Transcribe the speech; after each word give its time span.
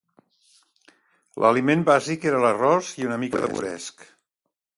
L'aliment 1.45 1.85
bàsic 1.91 2.25
era 2.31 2.41
l'arròs 2.45 2.91
i 3.03 3.07
una 3.11 3.21
mica 3.27 3.45
de 3.45 3.53
moresc. 3.55 4.09